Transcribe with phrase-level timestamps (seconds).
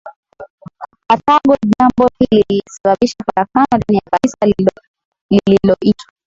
[1.07, 4.55] Karthago jambo hili lilisababisha farakano ndani ya Kanisa
[5.29, 6.11] lililoitwa